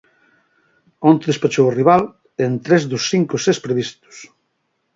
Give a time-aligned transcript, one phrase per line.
[1.09, 2.01] Onte despachou ao rival
[2.45, 4.15] en tres dos cinco sets previstos.